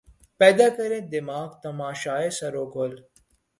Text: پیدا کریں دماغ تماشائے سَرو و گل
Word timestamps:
پیدا 0.39 0.67
کریں 0.77 1.01
دماغ 1.13 1.49
تماشائے 1.63 2.29
سَرو 2.37 2.63
و 2.65 2.71
گل 2.75 2.93